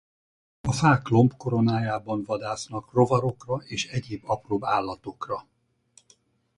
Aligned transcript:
A 0.61 0.71
fák 0.71 1.07
lombkoronájában 1.07 2.23
vadásznak 2.23 2.93
rovarokra 2.93 3.55
és 3.55 3.85
egyéb 3.87 4.23
apróbb 4.29 4.63
állatokra. 4.63 5.45